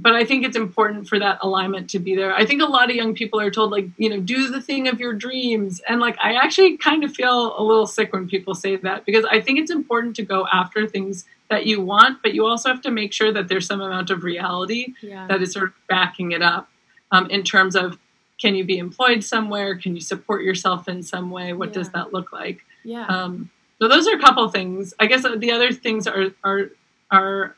[0.00, 2.34] but I think it's important for that alignment to be there.
[2.34, 4.88] I think a lot of young people are told like you know do the thing
[4.88, 8.54] of your dreams, and like I actually kind of feel a little sick when people
[8.54, 12.32] say that because I think it's important to go after things that you want, but
[12.34, 15.52] you also have to make sure that there's some amount of reality yeah, that is
[15.52, 16.68] sort of backing it up
[17.10, 17.98] um, in terms of
[18.40, 22.12] can you be employed somewhere, can you support yourself in some way, what does that
[22.12, 22.64] look like?
[22.84, 24.94] yeah, Um, so those are a couple of things.
[24.98, 26.70] I guess the other things are are
[27.10, 27.56] are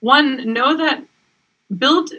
[0.00, 1.04] one know that
[1.78, 2.10] build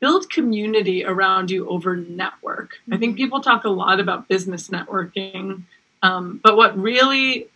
[0.00, 2.76] build community around you over network.
[2.92, 3.16] I think Mhm.
[3.16, 5.62] people talk a lot about business networking,
[6.02, 7.48] um, but what really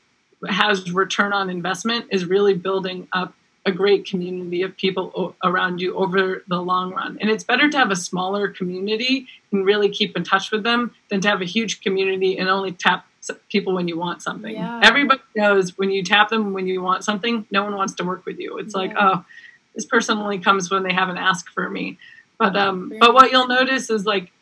[0.48, 3.34] has return on investment is really building up
[3.66, 7.18] a great community of people o- around you over the long run.
[7.20, 10.92] And it's better to have a smaller community and really keep in touch with them
[11.10, 13.04] than to have a huge community and only tap
[13.50, 14.54] people when you want something.
[14.54, 14.80] Yeah.
[14.82, 18.24] Everybody knows when you tap them when you want something, no one wants to work
[18.24, 18.56] with you.
[18.56, 19.22] It's like, oh,
[19.78, 21.98] this person only comes when they haven't asked for me.
[22.36, 24.32] But um, but what you'll notice is like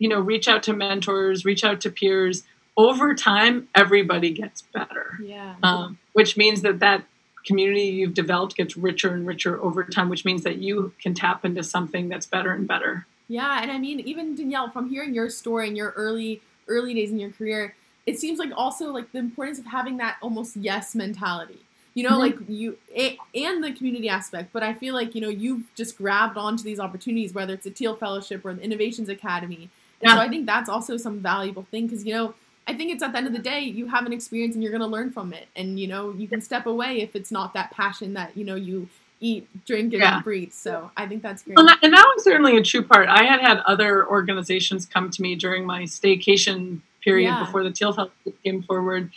[0.00, 2.42] you know, reach out to mentors, reach out to peers.
[2.76, 5.18] Over time, everybody gets better.
[5.22, 5.54] Yeah.
[5.62, 7.04] Um, which means that that
[7.44, 11.44] community you've developed gets richer and richer over time, which means that you can tap
[11.44, 13.06] into something that's better and better.
[13.28, 17.10] Yeah, and I mean, even Danielle, from hearing your story and your early early days
[17.10, 17.74] in your career,
[18.06, 21.60] it seems like also like the importance of having that almost yes mentality.
[21.94, 22.38] You know, mm-hmm.
[22.38, 24.52] like you it, and the community aspect.
[24.52, 27.70] But I feel like you know you've just grabbed onto these opportunities, whether it's a
[27.70, 29.70] Thiel Fellowship or the Innovations Academy.
[30.00, 30.14] And yeah.
[30.14, 32.34] so I think that's also some valuable thing because you know
[32.66, 34.72] I think it's at the end of the day you have an experience and you're
[34.72, 37.54] going to learn from it, and you know you can step away if it's not
[37.54, 38.88] that passion that you know you
[39.20, 40.20] eat, drink, and yeah.
[40.22, 40.52] breathe.
[40.52, 41.56] So I think that's great.
[41.56, 43.08] Well, and that was certainly a true part.
[43.08, 47.44] I had had other organizations come to me during my staycation period yeah.
[47.44, 49.10] before the Thiel Fellowship came forward.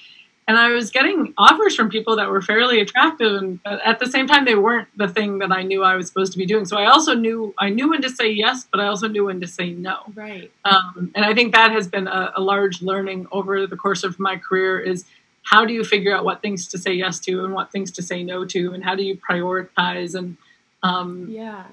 [0.48, 4.28] And I was getting offers from people that were fairly attractive, and at the same
[4.28, 6.66] time, they weren't the thing that I knew I was supposed to be doing.
[6.66, 9.40] So I also knew I knew when to say yes, but I also knew when
[9.40, 10.00] to say no.
[10.14, 10.52] Right.
[10.66, 14.20] Um, and I think that has been a, a large learning over the course of
[14.20, 15.06] my career is
[15.44, 18.02] how do you figure out what things to say yes to and what things to
[18.02, 20.38] say no to, and how do you prioritize and
[20.84, 21.64] um, yeah,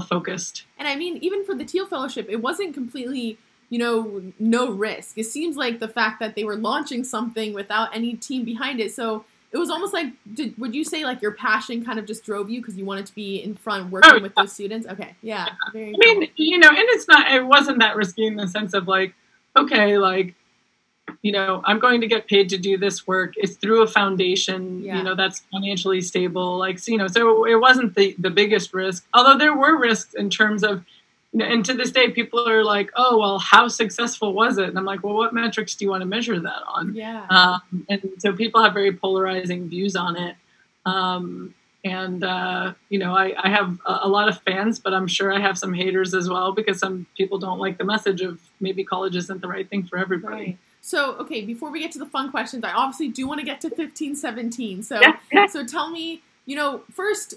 [0.00, 0.64] focused.
[0.78, 3.38] And I mean, even for the Thiel Fellowship, it wasn't completely
[3.74, 5.18] you know, no risk.
[5.18, 8.94] It seems like the fact that they were launching something without any team behind it.
[8.94, 12.22] So it was almost like, did, would you say like your passion kind of just
[12.22, 14.86] drove you because you wanted to be in front working oh, with those students?
[14.86, 15.48] Okay, yeah.
[15.66, 18.86] I mean, you know, and it's not, it wasn't that risky in the sense of
[18.86, 19.12] like,
[19.56, 20.36] okay, like,
[21.22, 23.32] you know, I'm going to get paid to do this work.
[23.36, 24.98] It's through a foundation, yeah.
[24.98, 26.58] you know, that's financially stable.
[26.58, 30.14] Like, so, you know, so it wasn't the, the biggest risk, although there were risks
[30.14, 30.84] in terms of,
[31.40, 34.68] and to this day people are like oh well how successful was it?
[34.68, 36.94] And i'm like well what metrics do you want to measure that on?
[36.94, 37.26] Yeah.
[37.30, 40.36] Um, and so people have very polarizing views on it.
[40.86, 45.06] Um, and uh, you know I, I have a, a, lot of fans but i'm
[45.06, 48.40] sure i have some haters as well because some people don't like the message of
[48.60, 50.34] maybe college isn't the right thing for everybody.
[50.34, 50.58] Right.
[50.80, 53.60] so okay before we get to the fun questions i obviously do want to get
[53.62, 55.00] to 1517 so
[55.32, 57.34] yeah, so tell me you know first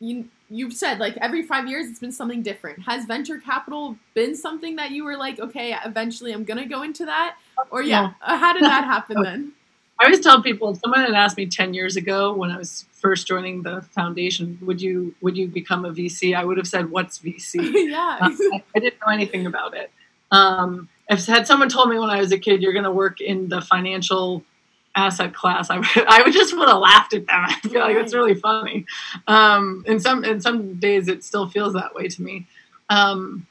[0.00, 2.82] you you've said like every five years it's been something different.
[2.82, 7.04] Has venture capital been something that you were like, okay, eventually I'm gonna go into
[7.06, 7.36] that,
[7.70, 8.36] or yeah, no.
[8.36, 9.52] how did that happen then?
[10.00, 13.26] I always tell people someone had asked me ten years ago when I was first
[13.26, 16.36] joining the foundation, would you would you become a VC?
[16.36, 17.56] I would have said, "What's VC?"
[17.90, 19.90] yeah, uh, I, I, didn't know anything about it.
[20.30, 23.20] Um, if had someone told me when I was a kid, you're going to work
[23.20, 24.44] in the financial
[24.98, 27.44] asset class, I would, I would just would have laughed at them.
[27.46, 28.86] I feel like it's really funny.
[29.26, 32.46] Um, in some in some days, it still feels that way to me.
[32.90, 33.46] Um,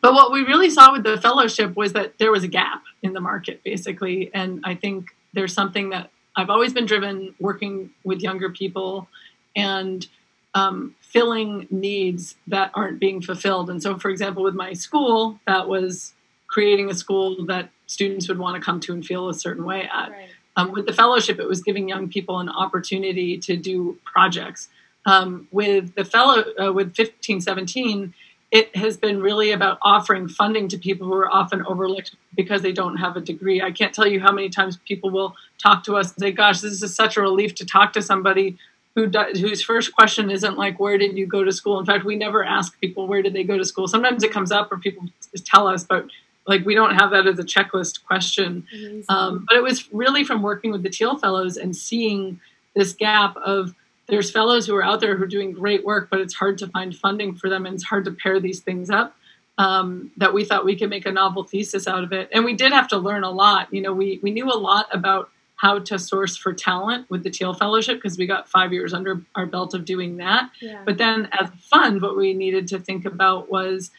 [0.00, 3.14] but what we really saw with the fellowship was that there was a gap in
[3.14, 8.20] the market, basically, and I think there's something that I've always been driven working with
[8.20, 9.08] younger people
[9.56, 10.06] and
[10.54, 13.70] um, filling needs that aren't being fulfilled.
[13.70, 16.12] And so, for example, with my school, that was
[16.48, 19.88] creating a school that students would want to come to and feel a certain way
[19.92, 20.10] at.
[20.10, 20.28] Right.
[20.56, 24.68] Um, with the fellowship, it was giving young people an opportunity to do projects.
[25.06, 28.14] Um, with the fellow, uh, with 1517,
[28.52, 32.72] it has been really about offering funding to people who are often overlooked because they
[32.72, 33.60] don't have a degree.
[33.60, 36.60] I can't tell you how many times people will talk to us and say, "Gosh,
[36.60, 38.56] this is such a relief to talk to somebody
[38.94, 42.04] who does, whose first question isn't like, "Where did you go to school?" In fact,
[42.04, 43.88] we never ask people where did they go to school.
[43.88, 45.08] Sometimes it comes up or people
[45.44, 46.06] tell us, but
[46.46, 48.66] like we don't have that as a checklist question.
[49.08, 52.40] Um, but it was really from working with the Thiel fellows and seeing
[52.74, 53.74] this gap of
[54.08, 56.66] there's fellows who are out there who are doing great work but it's hard to
[56.66, 59.16] find funding for them and it's hard to pair these things up
[59.56, 62.28] um, that we thought we could make a novel thesis out of it.
[62.32, 63.72] And we did have to learn a lot.
[63.72, 67.30] You know we, we knew a lot about how to source for talent with the
[67.30, 70.50] Thiel fellowship because we got five years under our belt of doing that.
[70.60, 70.82] Yeah.
[70.84, 73.90] but then as a fund what we needed to think about was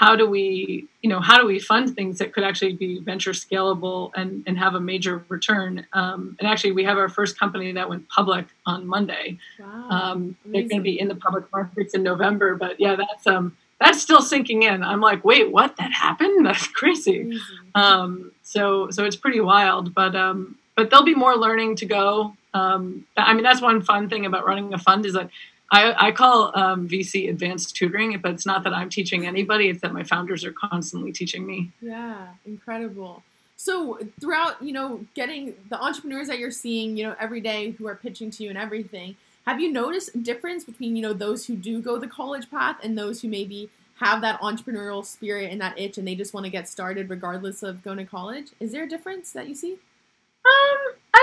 [0.00, 3.32] how do we you know how do we fund things that could actually be venture
[3.32, 5.86] scalable and, and have a major return?
[5.92, 9.38] Um, and actually we have our first company that went public on monday.
[9.58, 9.88] Wow.
[9.90, 13.56] um, they're going to be in the public markets in november but yeah that's um
[13.78, 14.82] that's still sinking in.
[14.82, 15.76] I'm like wait what?
[15.76, 16.46] That happened?
[16.46, 17.40] That's crazy, crazy.
[17.74, 22.34] Um, so so it's pretty wild but um but there'll be more learning to go.
[22.52, 25.28] Um, i mean that's one fun thing about running a fund is that
[25.70, 29.80] I, I call um, VC advanced tutoring, but it's not that I'm teaching anybody; it's
[29.82, 31.70] that my founders are constantly teaching me.
[31.80, 33.22] Yeah, incredible.
[33.56, 37.86] So throughout, you know, getting the entrepreneurs that you're seeing, you know, every day who
[37.86, 41.46] are pitching to you and everything, have you noticed a difference between you know those
[41.46, 45.60] who do go the college path and those who maybe have that entrepreneurial spirit and
[45.60, 48.46] that itch and they just want to get started regardless of going to college?
[48.58, 49.76] Is there a difference that you see?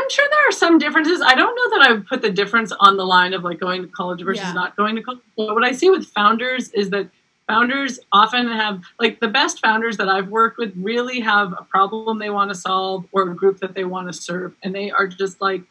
[0.08, 1.22] I'm sure there are some differences.
[1.22, 3.82] I don't know that I would put the difference on the line of like going
[3.82, 4.54] to college versus yeah.
[4.54, 5.20] not going to college.
[5.36, 7.10] But what I see with founders is that
[7.46, 12.20] founders often have like the best founders that I've worked with really have a problem
[12.20, 15.08] they want to solve or a group that they want to serve, and they are
[15.08, 15.63] just like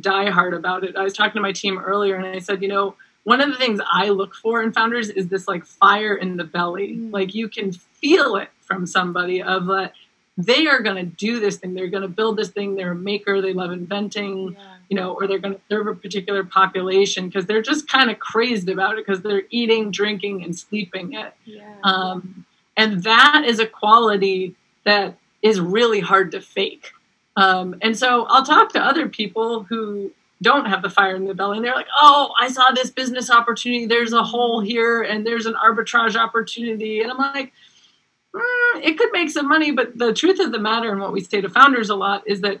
[0.00, 0.96] die hard about it.
[0.96, 3.56] I was talking to my team earlier, and I said, you know, one of the
[3.56, 6.96] things I look for in founders is this like fire in the belly.
[6.96, 7.12] Mm.
[7.12, 9.92] Like you can feel it from somebody of that
[10.36, 11.74] they are going to do this thing.
[11.74, 12.74] They're going to build this thing.
[12.74, 13.42] They're a maker.
[13.42, 14.76] They love inventing, yeah.
[14.88, 18.18] you know, or they're going to serve a particular population because they're just kind of
[18.18, 21.34] crazed about it because they're eating, drinking, and sleeping it.
[21.44, 21.74] Yeah.
[21.84, 26.92] Um, and that is a quality that is really hard to fake.
[27.36, 31.34] Um, and so I'll talk to other people who don't have the fire in the
[31.34, 33.86] belly and they're like, oh, I saw this business opportunity.
[33.86, 37.00] There's a hole here and there's an arbitrage opportunity.
[37.00, 37.52] And I'm like,
[38.34, 39.72] mm, it could make some money.
[39.72, 42.40] But the truth of the matter, and what we say to founders a lot, is
[42.42, 42.60] that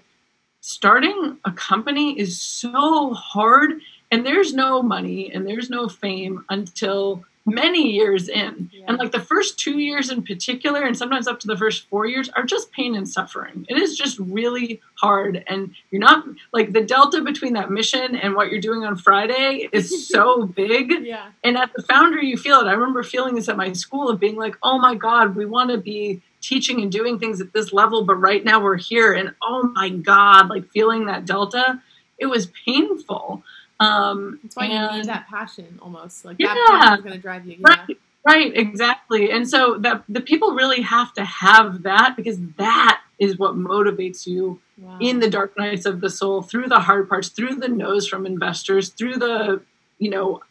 [0.60, 3.80] starting a company is so hard
[4.10, 8.70] and there's no money and there's no fame until many years in.
[8.72, 8.84] Yeah.
[8.88, 12.06] And like the first two years in particular, and sometimes up to the first four
[12.06, 13.66] years, are just pain and suffering.
[13.68, 15.44] It is just really hard.
[15.46, 19.68] And you're not like the delta between that mission and what you're doing on Friday
[19.72, 20.92] is so big.
[21.04, 21.30] Yeah.
[21.42, 22.66] And at the founder, you feel it.
[22.66, 25.70] I remember feeling this at my school of being like, oh my God, we want
[25.70, 29.12] to be teaching and doing things at this level, but right now we're here.
[29.12, 31.80] And oh my God, like feeling that delta,
[32.18, 33.42] it was painful.
[33.82, 36.24] Um, That's why and, you need that passion almost.
[36.24, 37.56] Like that yeah, is going to drive you.
[37.58, 37.76] Yeah.
[37.86, 39.30] Right, right, exactly.
[39.30, 44.26] And so that the people really have to have that because that is what motivates
[44.26, 44.98] you wow.
[45.00, 48.26] in the dark nights of the soul, through the hard parts, through the no's from
[48.26, 49.62] investors, through the,
[49.98, 50.42] you know,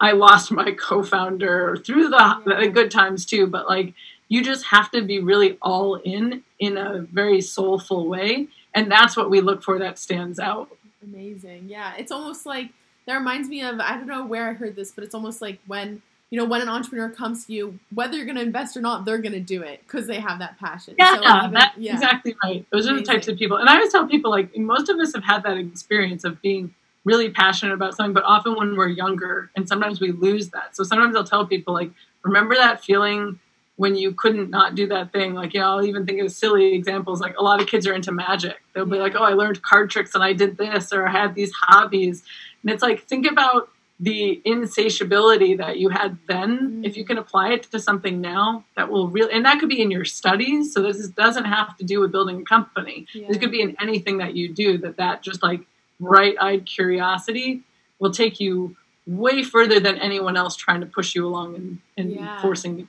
[0.00, 2.60] I lost my co-founder, through the, yeah.
[2.60, 3.46] the good times too.
[3.46, 3.94] But like,
[4.28, 9.16] you just have to be really all in in a very soulful way, and that's
[9.16, 10.70] what we look for that stands out.
[11.02, 11.68] Amazing.
[11.68, 11.94] Yeah.
[11.96, 12.70] It's almost like
[13.06, 15.58] that reminds me of I don't know where I heard this, but it's almost like
[15.66, 18.80] when you know when an entrepreneur comes to you, whether you're going to invest or
[18.80, 20.94] not, they're going to do it because they have that passion.
[20.98, 21.94] Yeah, so even, that's yeah.
[21.94, 22.64] exactly right.
[22.70, 22.96] Those Amazing.
[22.96, 25.24] are the types of people, and I always tell people like most of us have
[25.24, 26.72] had that experience of being
[27.04, 30.76] really passionate about something, but often when we're younger, and sometimes we lose that.
[30.76, 31.90] So sometimes I'll tell people like,
[32.22, 33.40] remember that feeling
[33.80, 35.32] when you couldn't not do that thing.
[35.32, 37.18] Like, you know, I'll even think of silly examples.
[37.18, 38.60] Like, a lot of kids are into magic.
[38.74, 41.34] They'll be like, oh, I learned card tricks and I did this, or I had
[41.34, 42.22] these hobbies.
[42.62, 46.58] And it's like, think about the insatiability that you had then.
[46.58, 46.84] Mm-hmm.
[46.84, 49.80] If you can apply it to something now, that will really, and that could be
[49.80, 50.74] in your studies.
[50.74, 53.06] So this doesn't have to do with building a company.
[53.14, 53.28] Yeah.
[53.28, 55.62] This could be in anything that you do, that that just like
[55.98, 57.62] bright eyed curiosity
[57.98, 62.12] will take you way further than anyone else trying to push you along and, and
[62.12, 62.42] yeah.
[62.42, 62.88] forcing you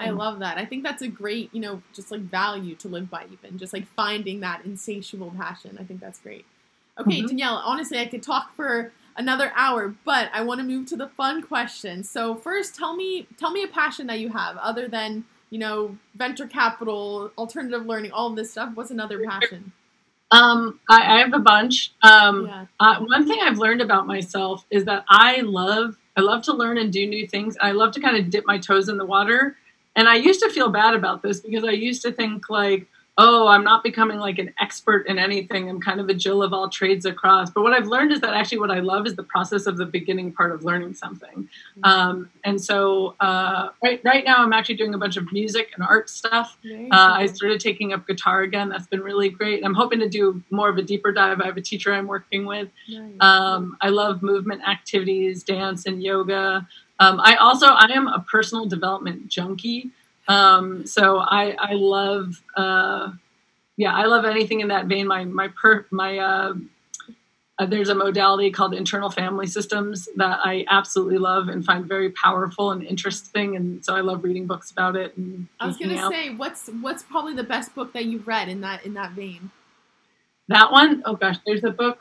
[0.00, 0.58] I love that.
[0.58, 3.72] I think that's a great, you know, just like value to live by, even just
[3.72, 5.76] like finding that insatiable passion.
[5.80, 6.44] I think that's great.
[6.98, 7.26] Okay, mm-hmm.
[7.28, 11.08] Danielle, honestly, I could talk for another hour, but I want to move to the
[11.08, 12.04] fun question.
[12.04, 15.96] So first, tell me, tell me a passion that you have other than you know
[16.14, 18.72] venture capital, alternative learning, all of this stuff.
[18.74, 19.72] What's another passion?
[20.30, 21.92] Um, I, I have a bunch.
[22.02, 22.66] Um, yeah.
[22.78, 26.78] uh, one thing I've learned about myself is that I love, I love to learn
[26.78, 27.56] and do new things.
[27.60, 29.56] I love to kind of dip my toes in the water.
[29.96, 32.86] And I used to feel bad about this because I used to think like,
[33.18, 35.68] oh, I'm not becoming like an expert in anything.
[35.68, 37.50] I'm kind of a Jill of all trades across.
[37.50, 39.84] But what I've learned is that actually what I love is the process of the
[39.84, 41.48] beginning part of learning something.
[41.76, 41.84] Mm-hmm.
[41.84, 45.84] Um, and so uh, right right now I'm actually doing a bunch of music and
[45.84, 46.56] art stuff.
[46.64, 48.70] Uh, I started taking up guitar again.
[48.70, 49.64] That's been really great.
[49.64, 51.42] I'm hoping to do more of a deeper dive.
[51.42, 52.68] I have a teacher I'm working with.
[52.88, 53.12] Nice.
[53.20, 56.66] Um, I love movement activities, dance and yoga.
[57.00, 59.90] Um, I also I am a personal development junkie.
[60.28, 63.10] Um, so I I love uh,
[63.76, 65.06] yeah I love anything in that vein.
[65.06, 66.52] My my per my uh,
[67.58, 72.10] uh, there's a modality called internal family systems that I absolutely love and find very
[72.10, 75.16] powerful and interesting, and so I love reading books about it.
[75.16, 78.48] And I was going to say, what's what's probably the best book that you've read
[78.48, 79.50] in that in that vein?
[80.48, 81.98] That one, oh gosh, there's a book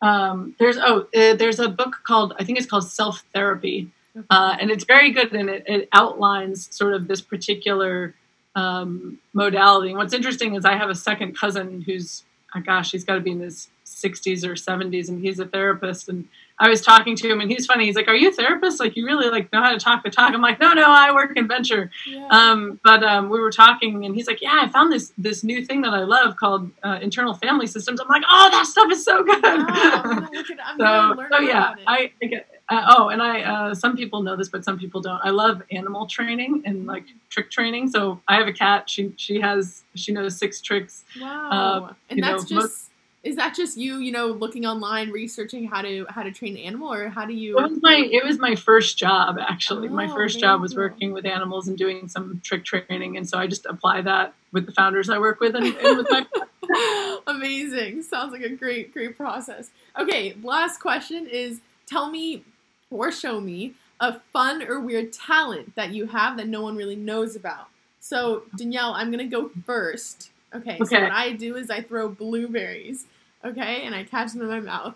[0.00, 3.90] um, there's oh uh, there's a book called I think it's called Self Therapy,
[4.30, 8.14] uh, and it's very good and it, it outlines sort of this particular
[8.54, 9.90] um, modality.
[9.90, 12.24] And what's interesting is I have a second cousin who's
[12.54, 16.08] oh gosh he's got to be in his 60s or 70s and he's a therapist
[16.08, 16.28] and
[16.60, 17.86] I was talking to him and he's funny.
[17.86, 18.80] He's like, "Are you a therapist?
[18.80, 21.12] Like, you really like know how to talk the talk?" I'm like, "No, no, I
[21.12, 22.26] work in venture." Yeah.
[22.30, 25.64] Um, but um, we were talking and he's like, "Yeah, I found this this new
[25.64, 29.04] thing that I love called uh, internal family systems." I'm like, "Oh, that stuff is
[29.04, 32.48] so good." Wow, so, so yeah, I, I get.
[32.70, 35.20] Uh, oh, and I uh, some people know this, but some people don't.
[35.24, 37.88] I love animal training and like trick training.
[37.88, 38.90] So I have a cat.
[38.90, 41.04] She she has she knows six tricks.
[41.20, 42.68] Wow, uh, and that's know, just.
[42.68, 42.84] Most,
[43.28, 46.62] is that just you, you know, looking online, researching how to how to train an
[46.62, 47.58] animal, or how do you?
[47.58, 49.88] It was my it was my first job actually.
[49.88, 53.28] my Oh, first very job was working with animals and doing some trick training, and
[53.28, 56.26] so I just apply that with the founders I work with and, and with my.
[57.26, 58.02] Amazing.
[58.02, 59.70] Sounds like a great, great process.
[59.98, 62.44] Okay, last question is tell me
[62.90, 66.96] or show me a fun or weird talent that you have that no one really
[66.96, 67.68] knows about.
[68.00, 70.30] So, Danielle, I'm going to go first.
[70.54, 73.06] Okay, so what I do is I throw blueberries,
[73.44, 74.94] okay, and I catch them in my mouth.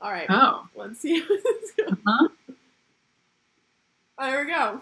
[0.00, 1.20] All right, Oh, let's see.
[1.20, 1.96] how this goes.
[2.06, 2.28] huh?
[4.18, 4.80] there we go.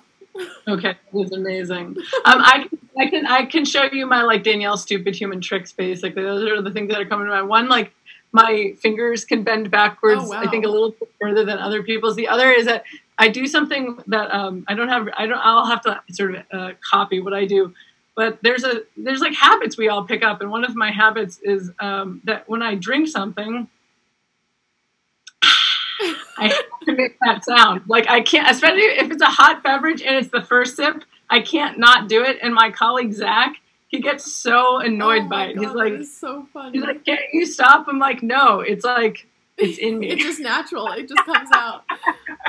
[0.67, 1.97] Okay, it was amazing.
[2.25, 5.73] Um, I can, I can I can show you my like Danielle stupid human tricks
[5.73, 6.23] basically.
[6.25, 7.49] Those are the things that are coming to mind.
[7.49, 7.93] One like
[8.33, 10.23] my fingers can bend backwards.
[10.25, 10.41] Oh, wow.
[10.43, 12.17] I think a little bit further than other people's.
[12.17, 12.83] The other is that
[13.17, 15.09] I do something that um, I don't have.
[15.17, 15.39] I don't.
[15.39, 17.73] I'll have to sort of uh, copy what I do.
[18.17, 21.39] But there's a there's like habits we all pick up, and one of my habits
[21.43, 23.69] is um, that when I drink something.
[26.37, 27.83] I have to make that sound.
[27.89, 31.05] Like I can't, especially if it's a hot beverage and it's the first sip.
[31.31, 32.39] I can't not do it.
[32.43, 33.57] And my colleague Zach,
[33.89, 35.55] he gets so annoyed oh by it.
[35.55, 36.73] God, He's like, so funny.
[36.79, 37.87] he's like, can't you stop?
[37.89, 38.61] I'm like, no.
[38.61, 39.27] It's like
[39.59, 40.11] it's in me.
[40.11, 40.89] it's just natural.
[40.93, 41.85] It just comes out.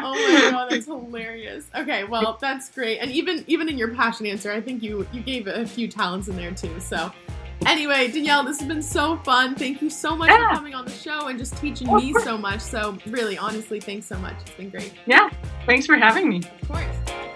[0.02, 1.66] Oh my god, that's hilarious.
[1.76, 2.98] Okay, well, that's great.
[3.00, 6.28] And even even in your passion answer, I think you you gave a few talents
[6.28, 6.80] in there too.
[6.80, 7.12] So
[7.66, 9.56] anyway, Danielle, this has been so fun.
[9.56, 10.50] Thank you so much Yeah.
[10.50, 12.62] for coming on the show and just teaching me so much.
[12.62, 14.36] So really, honestly, thanks so much.
[14.42, 14.94] It's been great.
[15.06, 15.30] Yeah.
[15.66, 16.42] Thanks for having me.
[16.62, 17.35] Of course.